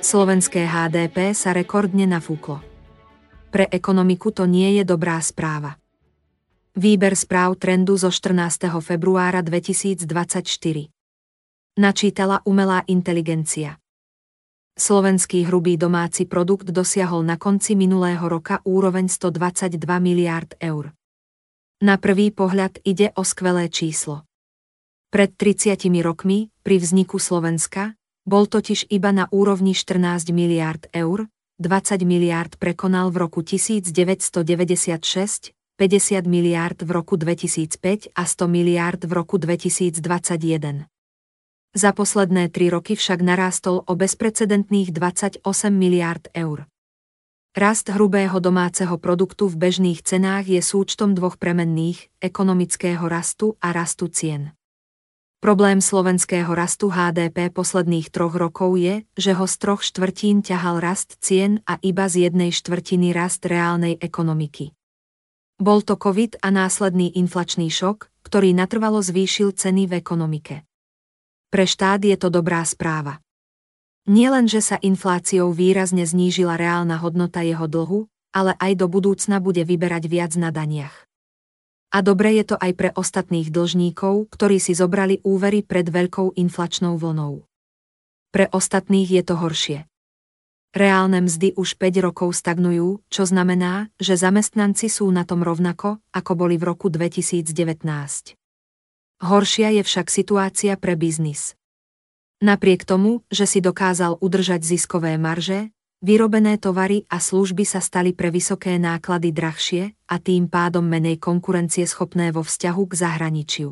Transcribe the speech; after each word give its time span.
Slovenské 0.00 0.66
HDP 0.66 1.36
sa 1.38 1.54
rekordne 1.54 2.02
nafúklo. 2.02 2.58
Pre 3.50 3.66
ekonomiku 3.66 4.30
to 4.30 4.46
nie 4.46 4.78
je 4.78 4.86
dobrá 4.86 5.18
správa. 5.22 5.78
Výber 6.78 7.18
správ 7.18 7.58
trendu 7.58 7.98
zo 7.98 8.10
14. 8.14 8.70
februára 8.78 9.42
2024. 9.42 10.06
Načítala 11.78 12.42
umelá 12.46 12.86
inteligencia. 12.86 13.78
Slovenský 14.78 15.44
hrubý 15.50 15.74
domáci 15.74 16.24
produkt 16.30 16.70
dosiahol 16.70 17.26
na 17.26 17.34
konci 17.34 17.74
minulého 17.74 18.22
roka 18.24 18.62
úroveň 18.62 19.10
122 19.10 19.76
miliárd 19.98 20.54
eur. 20.62 20.94
Na 21.82 21.98
prvý 21.98 22.30
pohľad 22.30 22.78
ide 22.86 23.10
o 23.18 23.26
skvelé 23.26 23.66
číslo. 23.66 24.29
Pred 25.10 25.34
30 25.34 25.90
rokmi, 26.06 26.54
pri 26.62 26.78
vzniku 26.78 27.18
Slovenska, 27.18 27.98
bol 28.22 28.46
totiž 28.46 28.86
iba 28.94 29.10
na 29.10 29.26
úrovni 29.34 29.74
14 29.74 30.30
miliárd 30.30 30.86
eur, 30.94 31.26
20 31.58 32.06
miliárd 32.06 32.54
prekonal 32.54 33.10
v 33.10 33.26
roku 33.26 33.42
1996, 33.42 34.38
50 35.50 36.30
miliárd 36.30 36.78
v 36.86 36.90
roku 36.94 37.18
2005 37.18 38.14
a 38.14 38.22
100 38.22 38.46
miliárd 38.46 39.02
v 39.02 39.12
roku 39.18 39.34
2021. 39.42 40.86
Za 41.74 41.90
posledné 41.90 42.46
tri 42.54 42.70
roky 42.70 42.94
však 42.94 43.18
narástol 43.18 43.82
o 43.82 43.92
bezprecedentných 43.98 44.94
28 44.94 45.42
miliárd 45.74 46.30
eur. 46.38 46.70
Rast 47.58 47.90
hrubého 47.90 48.38
domáceho 48.38 48.94
produktu 48.94 49.50
v 49.50 49.58
bežných 49.58 50.06
cenách 50.06 50.46
je 50.46 50.62
súčtom 50.62 51.18
dvoch 51.18 51.34
premenných, 51.34 52.14
ekonomického 52.22 53.02
rastu 53.10 53.58
a 53.58 53.74
rastu 53.74 54.06
cien. 54.06 54.54
Problém 55.40 55.80
slovenského 55.80 56.52
rastu 56.52 56.92
HDP 56.92 57.48
posledných 57.48 58.12
troch 58.12 58.36
rokov 58.36 58.76
je, 58.76 59.08
že 59.16 59.32
ho 59.32 59.48
z 59.48 59.56
troch 59.56 59.80
štvrtín 59.80 60.44
ťahal 60.44 60.84
rast 60.84 61.16
cien 61.24 61.64
a 61.64 61.80
iba 61.80 62.12
z 62.12 62.28
jednej 62.28 62.52
štvrtiny 62.52 63.16
rast 63.16 63.48
reálnej 63.48 63.96
ekonomiky. 63.96 64.76
Bol 65.56 65.80
to 65.80 65.96
COVID 65.96 66.44
a 66.44 66.52
následný 66.52 67.16
inflačný 67.16 67.72
šok, 67.72 68.12
ktorý 68.20 68.52
natrvalo 68.52 69.00
zvýšil 69.00 69.56
ceny 69.56 69.88
v 69.88 69.92
ekonomike. 70.04 70.68
Pre 71.48 71.64
štát 71.64 72.04
je 72.04 72.20
to 72.20 72.28
dobrá 72.28 72.60
správa. 72.68 73.24
Nielen, 74.12 74.44
že 74.44 74.60
sa 74.60 74.76
infláciou 74.76 75.56
výrazne 75.56 76.04
znížila 76.04 76.60
reálna 76.60 77.00
hodnota 77.00 77.40
jeho 77.40 77.64
dlhu, 77.64 78.12
ale 78.36 78.60
aj 78.60 78.76
do 78.76 78.92
budúcna 78.92 79.40
bude 79.40 79.64
vyberať 79.64 80.04
viac 80.04 80.36
na 80.36 80.52
daniach. 80.52 81.09
A 81.90 82.06
dobre 82.06 82.38
je 82.38 82.54
to 82.54 82.56
aj 82.56 82.72
pre 82.78 82.90
ostatných 82.94 83.50
dlžníkov, 83.50 84.30
ktorí 84.30 84.62
si 84.62 84.78
zobrali 84.78 85.18
úvery 85.26 85.66
pred 85.66 85.90
veľkou 85.90 86.38
inflačnou 86.38 86.94
vlnou. 86.94 87.42
Pre 88.30 88.46
ostatných 88.54 89.10
je 89.10 89.22
to 89.26 89.34
horšie. 89.34 89.78
Reálne 90.70 91.26
mzdy 91.26 91.58
už 91.58 91.74
5 91.82 92.06
rokov 92.06 92.30
stagnujú, 92.38 93.02
čo 93.10 93.26
znamená, 93.26 93.90
že 93.98 94.14
zamestnanci 94.14 94.86
sú 94.86 95.10
na 95.10 95.26
tom 95.26 95.42
rovnako, 95.42 95.98
ako 96.14 96.32
boli 96.38 96.62
v 96.62 96.70
roku 96.70 96.86
2019. 96.86 97.50
Horšia 99.20 99.74
je 99.74 99.82
však 99.82 100.06
situácia 100.06 100.78
pre 100.78 100.94
biznis. 100.94 101.58
Napriek 102.38 102.86
tomu, 102.86 103.26
že 103.34 103.50
si 103.50 103.58
dokázal 103.58 104.22
udržať 104.22 104.62
ziskové 104.62 105.18
marže, 105.18 105.74
vyrobené 106.00 106.56
tovary 106.56 107.04
a 107.08 107.20
služby 107.20 107.64
sa 107.68 107.84
stali 107.84 108.16
pre 108.16 108.32
vysoké 108.32 108.80
náklady 108.80 109.32
drahšie 109.32 109.92
a 110.08 110.16
tým 110.16 110.48
pádom 110.48 110.84
menej 110.84 111.20
konkurencieschopné 111.20 112.32
vo 112.32 112.40
vzťahu 112.44 112.82
k 112.88 112.92
zahraničiu. 112.92 113.70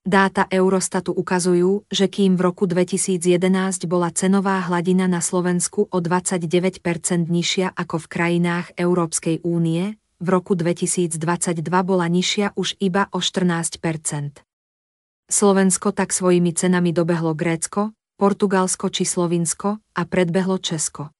Dáta 0.00 0.48
Eurostatu 0.48 1.12
ukazujú, 1.12 1.86
že 1.92 2.08
kým 2.08 2.34
v 2.34 2.50
roku 2.50 2.64
2011 2.64 3.84
bola 3.84 4.08
cenová 4.10 4.58
hladina 4.64 5.06
na 5.06 5.20
Slovensku 5.20 5.86
o 5.92 5.98
29% 6.00 6.82
nižšia 7.28 7.76
ako 7.76 7.96
v 8.02 8.06
krajinách 8.08 8.72
Európskej 8.80 9.44
únie, 9.44 10.00
v 10.20 10.28
roku 10.28 10.56
2022 10.56 11.16
bola 11.84 12.06
nižšia 12.08 12.56
už 12.56 12.80
iba 12.80 13.12
o 13.12 13.20
14% 13.20 14.44
Slovensko 15.30 15.94
tak 15.94 16.10
svojimi 16.10 16.50
cenami 16.58 16.90
dobehlo 16.90 17.38
Grécko, 17.38 17.94
Portugalsko 18.18 18.90
či 18.90 19.06
Slovinsko 19.06 19.78
a 19.78 20.02
predbehlo 20.02 20.58
Česko. 20.58 21.14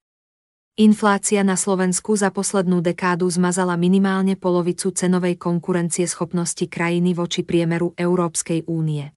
Inflácia 0.81 1.45
na 1.45 1.61
Slovensku 1.61 2.17
za 2.17 2.33
poslednú 2.33 2.81
dekádu 2.81 3.29
zmazala 3.29 3.77
minimálne 3.77 4.33
polovicu 4.33 4.89
cenovej 4.97 5.37
konkurencie 5.37 6.09
schopnosti 6.09 6.65
krajiny 6.65 7.13
voči 7.13 7.45
priemeru 7.45 7.93
Európskej 8.01 8.65
únie. 8.65 9.13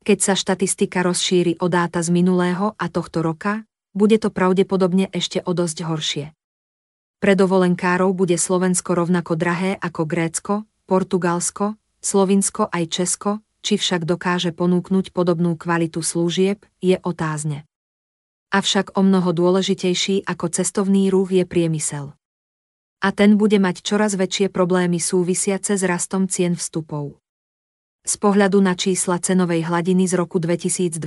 Keď 0.00 0.18
sa 0.24 0.32
štatistika 0.32 1.04
rozšíri 1.04 1.60
o 1.60 1.68
dáta 1.68 2.00
z 2.00 2.08
minulého 2.08 2.72
a 2.80 2.88
tohto 2.88 3.20
roka, 3.20 3.68
bude 3.92 4.16
to 4.16 4.32
pravdepodobne 4.32 5.12
ešte 5.12 5.44
o 5.44 5.52
dosť 5.52 5.84
horšie. 5.84 6.26
Pre 7.20 7.32
dovolenkárov 7.36 8.16
bude 8.16 8.40
Slovensko 8.40 8.96
rovnako 8.96 9.36
drahé 9.36 9.76
ako 9.76 10.08
Grécko, 10.08 10.54
Portugalsko, 10.88 11.76
Slovinsko 12.00 12.72
aj 12.72 12.84
Česko, 12.88 13.44
či 13.60 13.76
však 13.76 14.08
dokáže 14.08 14.56
ponúknuť 14.56 15.12
podobnú 15.12 15.60
kvalitu 15.60 16.00
služieb, 16.00 16.64
je 16.80 16.96
otázne. 17.04 17.68
Avšak 18.50 18.98
o 18.98 19.06
mnoho 19.06 19.30
dôležitejší 19.30 20.26
ako 20.26 20.50
cestovný 20.50 21.06
ruch 21.06 21.30
je 21.30 21.46
priemysel. 21.46 22.18
A 22.98 23.14
ten 23.14 23.38
bude 23.38 23.62
mať 23.62 23.86
čoraz 23.86 24.18
väčšie 24.18 24.50
problémy 24.50 24.98
súvisiace 24.98 25.78
s 25.78 25.86
rastom 25.86 26.26
cien 26.26 26.58
vstupov. 26.58 27.22
Z 28.02 28.18
pohľadu 28.18 28.58
na 28.58 28.74
čísla 28.74 29.22
cenovej 29.22 29.70
hladiny 29.70 30.10
z 30.10 30.18
roku 30.18 30.42
2022 30.42 30.98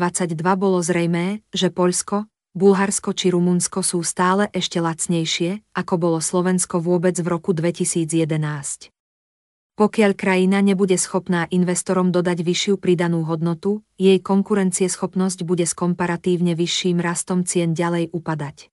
bolo 0.55 0.79
zrejmé, 0.79 1.43
že 1.51 1.67
Poľsko, 1.67 2.31
Bulharsko 2.55 3.11
či 3.11 3.33
Rumunsko 3.33 3.83
sú 3.83 4.05
stále 4.07 4.47
ešte 4.55 4.79
lacnejšie, 4.79 5.67
ako 5.73 5.93
bolo 5.99 6.23
Slovensko 6.23 6.79
vôbec 6.79 7.17
v 7.19 7.27
roku 7.27 7.51
2011. 7.51 8.92
Pokiaľ 9.73 10.13
krajina 10.13 10.61
nebude 10.61 11.01
schopná 11.01 11.49
investorom 11.49 12.13
dodať 12.13 12.45
vyššiu 12.45 12.77
pridanú 12.77 13.25
hodnotu, 13.25 13.81
jej 13.97 14.21
konkurencieschopnosť 14.21 15.41
bude 15.49 15.65
s 15.65 15.73
komparatívne 15.73 16.53
vyšším 16.53 17.01
rastom 17.01 17.41
cien 17.41 17.73
ďalej 17.73 18.13
upadať. 18.13 18.69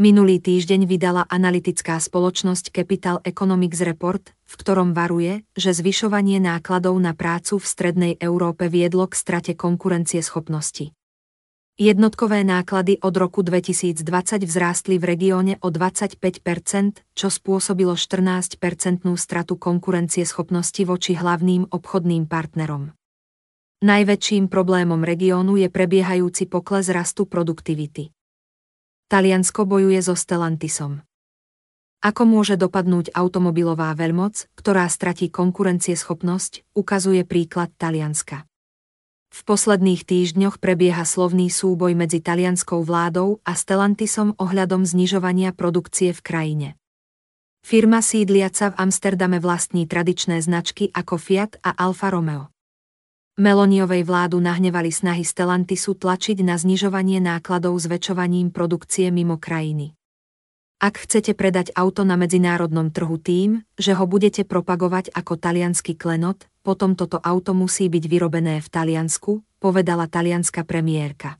Minulý 0.00 0.40
týždeň 0.40 0.88
vydala 0.88 1.24
analytická 1.28 2.00
spoločnosť 2.00 2.72
Capital 2.72 3.20
Economics 3.28 3.84
Report, 3.84 4.24
v 4.44 4.54
ktorom 4.56 4.96
varuje, 4.96 5.44
že 5.52 5.76
zvyšovanie 5.76 6.40
nákladov 6.40 6.96
na 6.96 7.12
prácu 7.12 7.60
v 7.60 7.64
strednej 7.68 8.12
Európe 8.16 8.72
viedlo 8.72 9.08
k 9.08 9.20
strate 9.20 9.52
konkurencieschopnosti. 9.52 10.96
Jednotkové 11.76 12.40
náklady 12.40 13.04
od 13.04 13.12
roku 13.20 13.44
2020 13.44 14.00
vzrástli 14.48 14.96
v 14.96 15.12
regióne 15.12 15.60
o 15.60 15.68
25% 15.68 17.04
čo 17.12 17.28
spôsobilo 17.28 17.92
14-percentnú 17.92 19.12
stratu 19.20 19.60
konkurencieschopnosti 19.60 20.80
voči 20.88 21.12
hlavným 21.20 21.68
obchodným 21.68 22.32
partnerom. 22.32 22.96
Najväčším 23.84 24.48
problémom 24.48 25.04
regiónu 25.04 25.60
je 25.60 25.68
prebiehajúci 25.68 26.48
pokles 26.48 26.88
rastu 26.88 27.28
produktivity. 27.28 28.08
Taliansko 29.12 29.68
bojuje 29.68 30.00
so 30.00 30.16
Stellantisom. 30.16 31.04
Ako 32.00 32.24
môže 32.24 32.56
dopadnúť 32.56 33.12
automobilová 33.12 33.92
veľmoc, 33.92 34.48
ktorá 34.56 34.88
stratí 34.88 35.28
konkurencieschopnosť, 35.28 36.72
ukazuje 36.72 37.20
príklad 37.28 37.68
Talianska. 37.76 38.48
V 39.36 39.44
posledných 39.44 40.08
týždňoch 40.08 40.56
prebieha 40.64 41.04
slovný 41.04 41.52
súboj 41.52 41.92
medzi 41.92 42.24
talianskou 42.24 42.80
vládou 42.80 43.44
a 43.44 43.52
Stellantisom 43.52 44.32
ohľadom 44.40 44.88
znižovania 44.88 45.52
produkcie 45.52 46.16
v 46.16 46.20
krajine. 46.24 46.68
Firma 47.60 48.00
sídliaca 48.00 48.72
v 48.72 48.88
Amsterdame 48.88 49.36
vlastní 49.36 49.84
tradičné 49.84 50.40
značky 50.40 50.88
ako 50.88 51.20
Fiat 51.20 51.60
a 51.60 51.76
Alfa 51.76 52.08
Romeo. 52.08 52.48
Meloniovej 53.36 54.08
vládu 54.08 54.40
nahnevali 54.40 54.88
snahy 54.88 55.20
Stellantisu 55.20 56.00
tlačiť 56.00 56.40
na 56.40 56.56
znižovanie 56.56 57.20
nákladov 57.20 57.76
zväčšovaním 57.76 58.48
produkcie 58.48 59.12
mimo 59.12 59.36
krajiny. 59.36 59.92
Ak 60.80 60.96
chcete 61.04 61.36
predať 61.36 61.76
auto 61.76 62.08
na 62.08 62.16
medzinárodnom 62.16 62.88
trhu 62.88 63.20
tým, 63.20 63.68
že 63.76 63.92
ho 63.92 64.08
budete 64.08 64.48
propagovať 64.48 65.12
ako 65.12 65.36
talianský 65.36 65.92
klenot, 65.92 66.48
potom 66.66 66.98
toto 66.98 67.22
auto 67.22 67.54
musí 67.54 67.86
byť 67.86 68.04
vyrobené 68.10 68.58
v 68.58 68.66
Taliansku, 68.66 69.46
povedala 69.62 70.10
talianská 70.10 70.66
premiérka. 70.66 71.38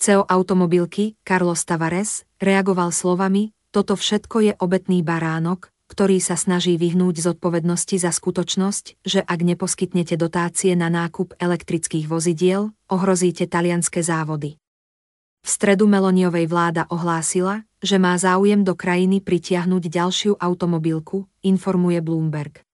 CEO 0.00 0.24
automobilky, 0.24 1.20
Carlos 1.20 1.60
Tavares, 1.68 2.24
reagoval 2.40 2.88
slovami, 2.88 3.52
toto 3.68 4.00
všetko 4.00 4.36
je 4.40 4.52
obetný 4.56 5.04
baránok, 5.04 5.68
ktorý 5.92 6.24
sa 6.24 6.40
snaží 6.40 6.80
vyhnúť 6.80 7.20
zodpovednosti 7.20 8.00
za 8.00 8.08
skutočnosť, 8.08 9.04
že 9.04 9.20
ak 9.20 9.40
neposkytnete 9.44 10.16
dotácie 10.16 10.72
na 10.72 10.88
nákup 10.88 11.36
elektrických 11.36 12.08
vozidiel, 12.08 12.72
ohrozíte 12.88 13.44
talianské 13.44 14.00
závody. 14.00 14.56
V 15.44 15.48
stredu 15.52 15.84
Meloniovej 15.84 16.48
vláda 16.48 16.88
ohlásila, 16.88 17.68
že 17.84 18.00
má 18.00 18.16
záujem 18.16 18.64
do 18.64 18.72
krajiny 18.72 19.20
pritiahnuť 19.20 19.82
ďalšiu 19.84 20.32
automobilku, 20.40 21.28
informuje 21.44 22.00
Bloomberg. 22.00 22.64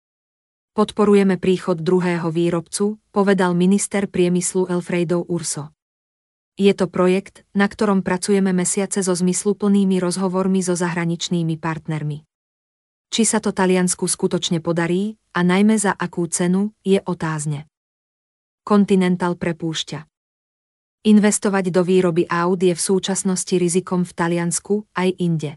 Podporujeme 0.76 1.40
príchod 1.40 1.80
druhého 1.80 2.28
výrobcu, 2.28 3.00
povedal 3.08 3.56
minister 3.56 4.04
priemyslu 4.12 4.68
Elfredo 4.68 5.24
Urso. 5.24 5.72
Je 6.52 6.68
to 6.76 6.84
projekt, 6.84 7.48
na 7.56 7.64
ktorom 7.64 8.04
pracujeme 8.04 8.52
mesiace 8.52 9.00
so 9.00 9.16
zmysluplnými 9.16 9.96
rozhovormi 9.96 10.60
so 10.60 10.76
zahraničnými 10.76 11.56
partnermi. 11.56 12.28
Či 13.08 13.22
sa 13.24 13.40
to 13.40 13.56
Taliansku 13.56 14.04
skutočne 14.04 14.60
podarí, 14.60 15.16
a 15.32 15.40
najmä 15.40 15.80
za 15.80 15.96
akú 15.96 16.28
cenu, 16.28 16.76
je 16.84 17.00
otázne. 17.00 17.64
Continental 18.60 19.32
prepúšťa. 19.40 20.04
Investovať 21.08 21.72
do 21.72 21.88
výroby 21.88 22.28
aut 22.28 22.60
je 22.60 22.76
v 22.76 22.84
súčasnosti 22.84 23.56
rizikom 23.56 24.04
v 24.04 24.12
Taliansku 24.12 24.84
aj 24.92 25.08
inde. 25.24 25.56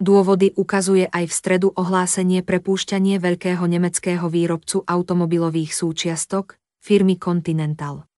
Dôvody 0.00 0.56
ukazuje 0.56 1.04
aj 1.12 1.28
v 1.28 1.36
stredu 1.36 1.68
ohlásenie 1.76 2.40
prepúšťanie 2.40 3.20
veľkého 3.20 3.60
nemeckého 3.68 4.32
výrobcu 4.32 4.80
automobilových 4.88 5.76
súčiastok, 5.76 6.56
firmy 6.80 7.20
Continental. 7.20 8.08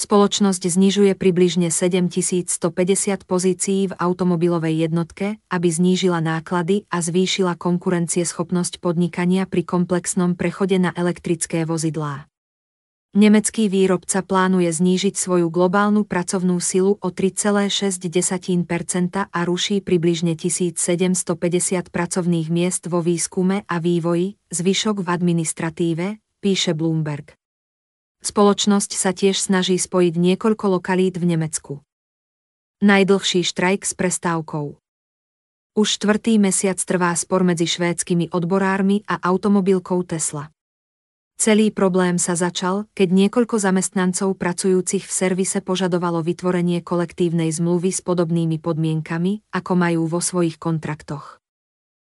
Spoločnosť 0.00 0.64
znižuje 0.64 1.12
približne 1.12 1.68
7150 1.68 2.56
pozícií 3.28 3.92
v 3.92 3.96
automobilovej 4.00 4.88
jednotke, 4.88 5.38
aby 5.52 5.68
znížila 5.68 6.24
náklady 6.24 6.88
a 6.88 7.04
zvýšila 7.04 7.54
konkurencieschopnosť 7.60 8.80
podnikania 8.80 9.44
pri 9.44 9.60
komplexnom 9.62 10.40
prechode 10.40 10.80
na 10.80 10.90
elektrické 10.96 11.68
vozidlá. 11.68 12.32
Nemecký 13.14 13.70
výrobca 13.70 14.26
plánuje 14.26 14.74
znížiť 14.74 15.14
svoju 15.14 15.46
globálnu 15.46 16.02
pracovnú 16.02 16.58
silu 16.58 16.98
o 16.98 17.08
3,6 17.14 18.10
a 19.30 19.40
ruší 19.46 19.78
približne 19.86 20.34
1750 20.34 21.94
pracovných 21.94 22.48
miest 22.50 22.90
vo 22.90 22.98
výskume 23.06 23.62
a 23.70 23.76
vývoji, 23.78 24.34
zvyšok 24.50 25.06
v 25.06 25.08
administratíve, 25.14 26.06
píše 26.42 26.74
Bloomberg. 26.74 27.38
Spoločnosť 28.18 28.90
sa 28.98 29.14
tiež 29.14 29.38
snaží 29.38 29.78
spojiť 29.78 30.14
niekoľko 30.18 30.82
lokalít 30.82 31.14
v 31.14 31.38
Nemecku. 31.38 31.86
Najdlhší 32.82 33.46
štrajk 33.46 33.86
s 33.86 33.94
prestávkou. 33.94 34.74
Už 35.78 35.86
štvrtý 36.02 36.42
mesiac 36.42 36.82
trvá 36.82 37.14
spor 37.14 37.46
medzi 37.46 37.70
švédskymi 37.70 38.34
odborármi 38.34 39.06
a 39.06 39.22
automobilkou 39.22 40.02
Tesla. 40.02 40.53
Celý 41.34 41.74
problém 41.74 42.14
sa 42.16 42.38
začal, 42.38 42.86
keď 42.94 43.10
niekoľko 43.10 43.58
zamestnancov 43.58 44.38
pracujúcich 44.38 45.02
v 45.02 45.12
servise 45.12 45.58
požadovalo 45.60 46.22
vytvorenie 46.22 46.78
kolektívnej 46.80 47.50
zmluvy 47.50 47.90
s 47.90 48.00
podobnými 48.06 48.62
podmienkami, 48.62 49.42
ako 49.50 49.72
majú 49.74 50.06
vo 50.06 50.22
svojich 50.22 50.62
kontraktoch. 50.62 51.42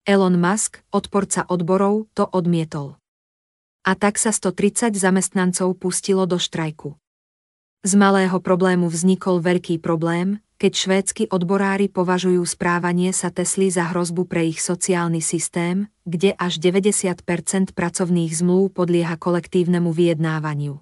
Elon 0.06 0.38
Musk, 0.38 0.84
odporca 0.94 1.48
odborov, 1.50 2.12
to 2.14 2.28
odmietol. 2.28 3.02
A 3.88 3.98
tak 3.98 4.22
sa 4.22 4.30
130 4.30 4.94
zamestnancov 4.94 5.80
pustilo 5.82 6.30
do 6.30 6.38
štrajku. 6.38 7.00
Z 7.86 7.94
malého 7.98 8.38
problému 8.42 8.90
vznikol 8.92 9.42
veľký 9.42 9.82
problém, 9.82 10.44
keď 10.56 10.72
švédsky 10.72 11.24
odborári 11.28 11.92
považujú 11.92 12.40
správanie 12.48 13.12
sa 13.12 13.28
Tesly 13.28 13.68
za 13.68 13.92
hrozbu 13.92 14.24
pre 14.24 14.48
ich 14.48 14.63
sociálny 14.63 15.19
systém, 15.19 15.92
kde 16.07 16.31
až 16.31 16.63
90% 16.63 17.75
pracovných 17.75 18.31
zmluv 18.31 18.72
podlieha 18.72 19.19
kolektívnemu 19.19 19.92
vyjednávaniu. 19.92 20.80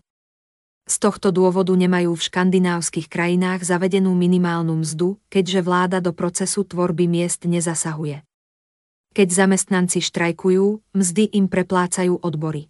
Z 0.84 0.96
tohto 1.00 1.32
dôvodu 1.32 1.72
nemajú 1.74 2.14
v 2.14 2.26
škandinávskych 2.28 3.08
krajinách 3.08 3.64
zavedenú 3.64 4.12
minimálnu 4.14 4.84
mzdu, 4.84 5.16
keďže 5.32 5.64
vláda 5.64 5.98
do 6.04 6.12
procesu 6.12 6.68
tvorby 6.68 7.08
miest 7.08 7.48
nezasahuje. 7.48 8.22
Keď 9.16 9.28
zamestnanci 9.30 10.04
štrajkujú, 10.04 10.84
mzdy 10.92 11.34
im 11.40 11.48
preplácajú 11.48 12.20
odbory. 12.20 12.68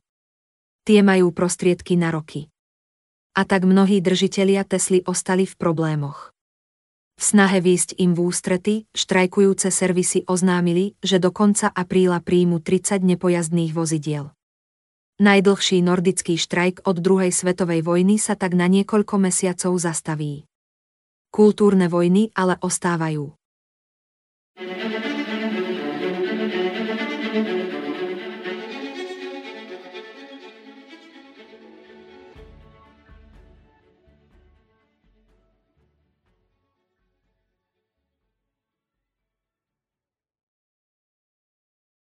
Tie 0.84 1.00
majú 1.02 1.34
prostriedky 1.34 1.96
na 1.98 2.14
roky. 2.14 2.54
A 3.34 3.50
tak 3.50 3.66
mnohí 3.66 3.98
držitelia 3.98 4.62
Tesly 4.62 5.02
ostali 5.10 5.50
v 5.50 5.56
problémoch. 5.58 6.36
V 7.24 7.32
snahe 7.32 7.64
výjsť 7.64 8.04
im 8.04 8.12
v 8.12 8.20
ústrety, 8.20 8.76
štrajkujúce 8.92 9.72
servisy 9.72 10.28
oznámili, 10.28 11.00
že 11.00 11.24
do 11.24 11.32
konca 11.32 11.72
apríla 11.72 12.20
príjmu 12.20 12.60
30 12.60 13.00
nepojazdných 13.00 13.72
vozidiel. 13.72 14.36
Najdlhší 15.24 15.80
nordický 15.88 16.36
štrajk 16.36 16.84
od 16.84 17.00
druhej 17.00 17.32
svetovej 17.32 17.80
vojny 17.80 18.20
sa 18.20 18.36
tak 18.36 18.60
na 18.60 18.68
niekoľko 18.68 19.24
mesiacov 19.24 19.72
zastaví. 19.80 20.44
Kultúrne 21.32 21.88
vojny 21.88 22.36
ale 22.36 22.60
ostávajú. 22.60 23.32